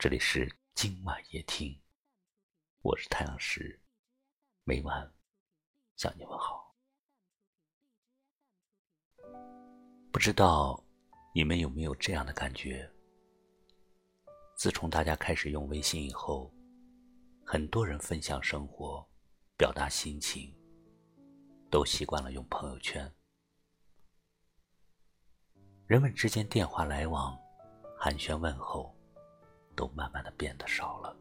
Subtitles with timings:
[0.00, 1.78] 这里是今晚夜听，
[2.80, 3.78] 我是太阳石，
[4.64, 5.12] 每晚
[5.96, 6.74] 向你问好。
[10.10, 10.82] 不知道
[11.34, 12.90] 你们有没有这样的感觉？
[14.56, 16.50] 自从大家开始用微信以后，
[17.44, 19.06] 很多人分享生活、
[19.58, 20.50] 表达心情，
[21.70, 23.14] 都习惯了用朋友圈。
[25.86, 27.38] 人们之间电话来往、
[27.98, 28.98] 寒暄问候。
[29.80, 31.16] 都慢慢的变得少了，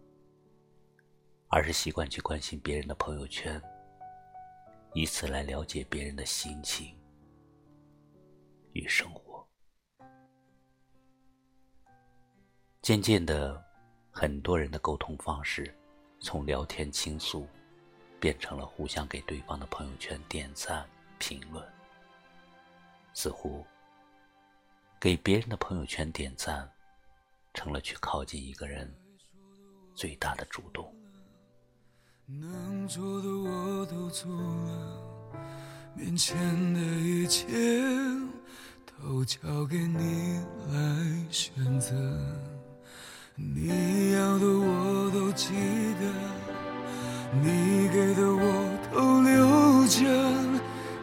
[1.48, 3.62] 而是习惯去关心别人的朋友圈，
[4.94, 6.94] 以此来了解别人的心情
[8.74, 9.48] 与生活。
[12.82, 13.64] 渐渐的，
[14.12, 15.74] 很多人的沟通方式
[16.20, 17.48] 从聊天倾诉，
[18.20, 20.86] 变成了互相给对方的朋友圈点赞
[21.18, 21.66] 评论。
[23.14, 23.66] 似乎
[25.00, 26.70] 给别人的朋友圈点赞。
[27.60, 28.90] 成了去靠近一个人
[29.94, 30.90] 最大的主动。
[32.26, 35.02] 能做的我都做了，
[35.94, 36.38] 面前
[36.74, 37.46] 的一切
[38.86, 40.40] 都交给你
[40.72, 41.94] 来选择。
[43.36, 45.50] 你要的我都记
[46.00, 46.14] 得，
[47.42, 50.00] 你给的我都留着，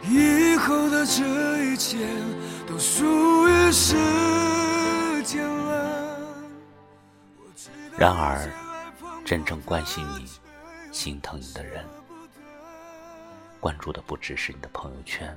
[0.09, 2.09] 以后的这一切
[2.67, 3.05] 都属
[3.47, 3.95] 于时
[5.23, 5.66] 间了。
[7.99, 8.47] 然而，
[9.25, 10.27] 真正关心你、
[10.93, 11.83] 心疼你的人，
[13.59, 15.37] 关注的不只是你的朋友圈。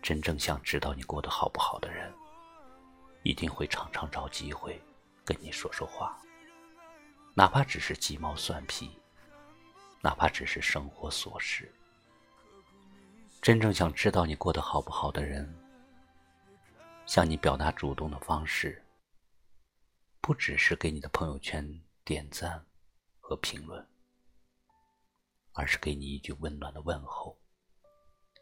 [0.00, 2.14] 真正想知道你过得好不好的人，
[3.24, 4.80] 一定会常常找机会
[5.24, 6.16] 跟你说说话，
[7.34, 8.88] 哪怕只是鸡毛蒜皮，
[10.00, 11.68] 哪怕只是生活琐事。
[13.42, 15.52] 真正想知道你过得好不好的人，
[17.04, 18.80] 向你表达主动的方式。
[20.28, 21.66] 不只是给你的朋友圈
[22.04, 22.62] 点赞
[23.18, 23.88] 和评论，
[25.54, 27.34] 而是给你一句温暖的问候，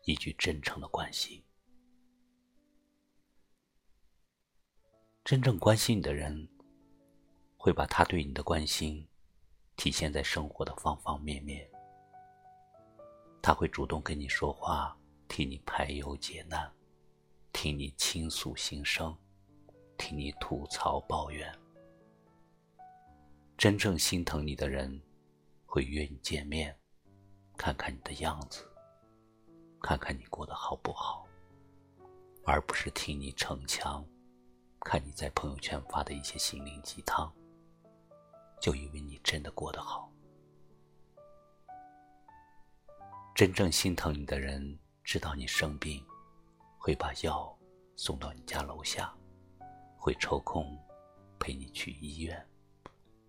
[0.02, 1.40] 一句真诚的关心。
[5.24, 6.48] 真正关心你的人，
[7.56, 9.06] 会把他对你的关心
[9.76, 11.70] 体现在生活的方方面面。
[13.40, 14.98] 他会主动跟你说话，
[15.28, 16.68] 替你排忧解难，
[17.52, 19.16] 听你倾诉心声，
[19.96, 21.56] 听你吐槽抱怨。
[23.56, 25.00] 真正心疼你的人，
[25.64, 26.78] 会约你见面，
[27.56, 28.62] 看看你的样子，
[29.80, 31.26] 看看你过得好不好，
[32.44, 34.06] 而不是听你逞强，
[34.80, 37.32] 看你在朋友圈发的一些心灵鸡汤，
[38.60, 40.12] 就以为你真的过得好。
[43.34, 46.04] 真正心疼你的人，知道你生病，
[46.76, 47.58] 会把药
[47.96, 49.14] 送到你家楼下，
[49.96, 50.78] 会抽空
[51.38, 52.46] 陪你去医院。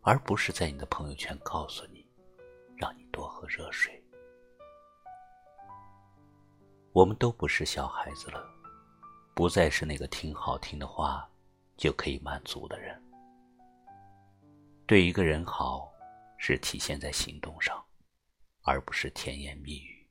[0.02, 2.06] 而不是在你的朋友圈告诉你，
[2.78, 4.02] 让你多喝热水。
[6.94, 8.44] 我们都不是小孩子了，
[9.36, 11.30] 不再是那个听好听的话
[11.76, 13.00] 就可以满足的人。
[14.88, 15.94] 对一个人好，
[16.38, 17.86] 是体现在行动上，
[18.62, 20.10] 而不是甜言蜜语。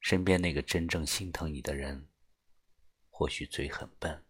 [0.00, 2.08] 身边那个真正心疼你的人，
[3.10, 4.24] 或许嘴很笨，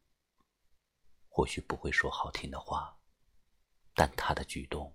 [1.28, 2.99] 或许不会说好听的话。
[3.96, 4.94] 但他的举动，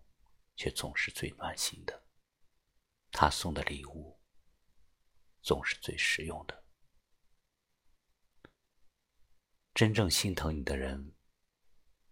[0.55, 2.05] 却总是最暖心的。
[3.11, 4.21] 他送的礼物，
[5.41, 6.63] 总是最实用的。
[9.73, 11.15] 真正心疼你的人，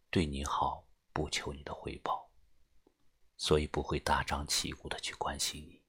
[0.10, 2.32] 对你好不求你的回报，
[3.38, 5.84] 所以不会大张旗鼓的去关心你。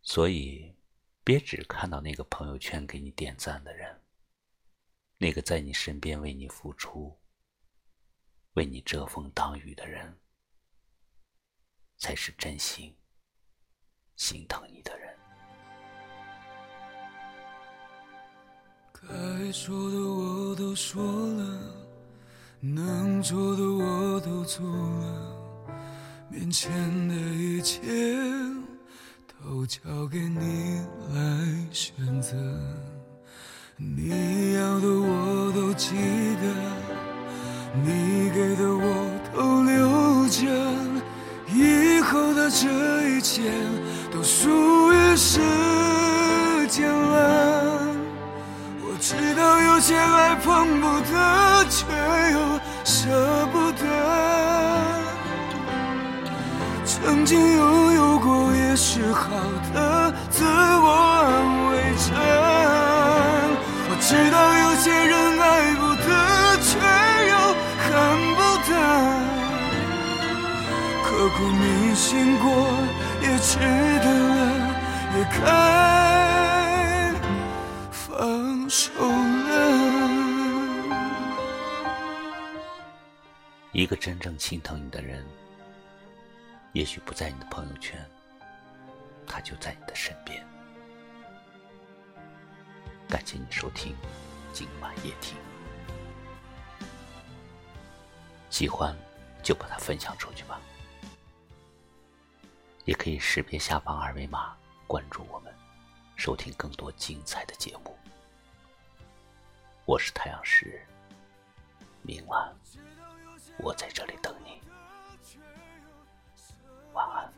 [0.00, 0.74] 所以，
[1.22, 4.02] 别只看到那个朋友圈给你点赞的人，
[5.18, 7.20] 那个在你身边为你付出。
[8.54, 10.16] 为你遮风挡雨的人，
[11.98, 12.94] 才是真心
[14.16, 15.12] 心疼你的人。
[18.92, 21.74] 该说的我都说了，
[22.60, 25.66] 能做的我都做了，
[26.30, 26.70] 面前
[27.08, 27.82] 的一切
[29.26, 30.78] 都交给你
[31.12, 32.36] 来选择。
[33.76, 35.96] 你要的我都记
[36.36, 37.04] 得。
[37.76, 37.90] 你
[42.56, 43.42] 这一切
[44.12, 44.48] 都属
[44.92, 45.40] 于时
[46.68, 47.80] 间了
[48.80, 51.84] 我知道有些爱碰不得却
[52.30, 52.38] 又
[52.84, 53.10] 舍
[53.52, 53.82] 不得。
[56.84, 59.30] 曾经拥有过也是好
[59.74, 60.90] 的自我
[61.24, 62.14] 安慰着。
[63.90, 66.06] 我知道有些人爱不得
[66.62, 66.78] 却
[67.30, 67.34] 又
[67.82, 67.90] 恨
[68.36, 68.40] 不
[68.70, 68.70] 得。
[71.04, 71.73] 刻骨铭
[72.04, 72.52] 醒过，
[73.22, 73.58] 也值
[74.00, 74.36] 得了，
[75.16, 75.40] 也该
[77.90, 79.54] 放手了。
[83.72, 85.24] 一个真正心疼你的人，
[86.74, 87.98] 也许不在你的朋友圈，
[89.26, 90.46] 他就在你的身边。
[93.08, 93.96] 感谢你收听
[94.52, 95.38] 今晚夜听，
[98.50, 98.94] 喜欢
[99.42, 100.60] 就把它分享出去吧。
[102.84, 104.54] 也可以识别下方二维码
[104.86, 105.52] 关注我们，
[106.16, 107.96] 收听更多精彩的节目。
[109.86, 110.82] 我是太阳石，
[112.02, 112.54] 明晚
[113.58, 114.60] 我在这里等你，
[116.92, 117.32] 晚安。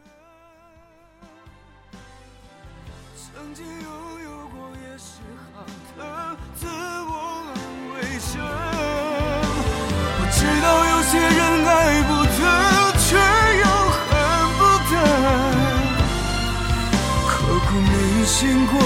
[18.38, 18.78] 经过，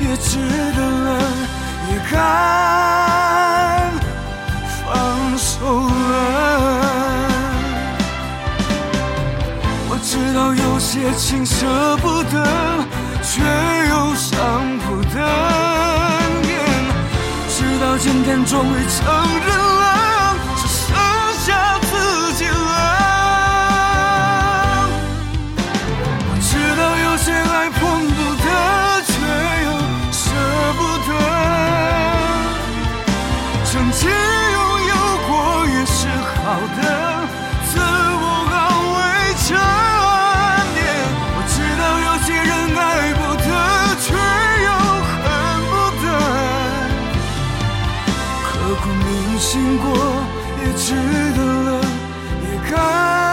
[0.00, 0.38] 也值
[0.74, 1.20] 得了，
[1.90, 2.16] 也该
[4.80, 4.88] 放
[5.36, 5.50] 手
[6.10, 6.10] 了。
[9.90, 11.54] 我知道有些情舍
[11.98, 12.34] 不得，
[13.22, 13.42] 却
[13.90, 14.32] 又伤
[14.86, 15.16] 不得。
[17.50, 19.04] 直到今天终于承
[19.46, 19.77] 认
[33.70, 34.16] 曾经拥
[34.88, 34.94] 有
[35.28, 35.30] 过
[35.66, 36.36] 也是好
[36.80, 36.80] 的，
[37.68, 38.56] 自我安
[38.94, 38.96] 慰
[39.44, 39.48] 着。
[41.34, 42.80] 我知道有些人爱
[43.12, 43.46] 不得，
[44.00, 44.06] 却
[44.64, 44.68] 又
[45.04, 45.12] 恨
[45.68, 46.04] 不得。
[48.42, 48.48] 刻
[48.82, 49.06] 骨铭
[49.38, 49.84] 心过，
[50.62, 50.86] 也值
[51.36, 51.38] 得
[51.68, 51.70] 了，
[52.40, 53.27] 也该。